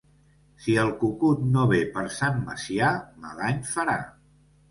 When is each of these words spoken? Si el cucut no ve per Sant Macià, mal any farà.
Si 0.61 0.77
el 0.83 0.87
cucut 1.01 1.43
no 1.57 1.65
ve 1.73 1.81
per 1.97 2.05
Sant 2.15 2.41
Macià, 2.47 2.89
mal 3.27 3.45
any 3.51 3.63
farà. 3.75 3.99